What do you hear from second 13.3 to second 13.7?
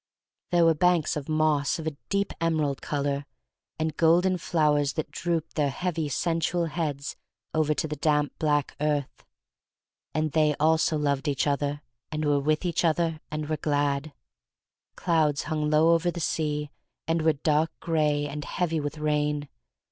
were